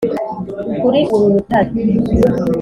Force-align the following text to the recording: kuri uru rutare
kuri 0.79 0.99
uru 1.13 1.25
rutare 1.33 1.71